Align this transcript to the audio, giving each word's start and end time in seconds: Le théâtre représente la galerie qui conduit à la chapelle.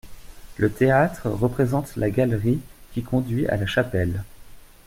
Le 0.57 0.71
théâtre 0.71 1.29
représente 1.29 1.95
la 1.95 2.09
galerie 2.09 2.59
qui 2.95 3.03
conduit 3.03 3.45
à 3.49 3.55
la 3.57 3.67
chapelle. 3.67 4.23